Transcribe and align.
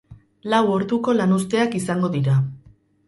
Lau 0.53 0.61
orduko 0.77 1.15
lanuzteak 1.19 1.77
izango 1.81 2.11
dira. 2.17 2.39